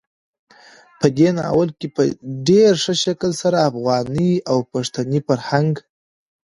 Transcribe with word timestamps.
په 0.99 1.07
دې 1.17 1.29
ناول 1.37 1.69
کې 1.79 1.87
په 1.95 2.03
ډېر 2.47 2.71
ښه 2.83 2.93
شکل 3.03 3.31
سره 3.41 3.57
افغاني 3.69 4.31
او 4.51 4.57
پښتني 4.71 5.19
فرهنګ, 5.27 5.73